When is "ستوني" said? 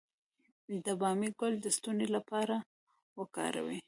1.75-2.07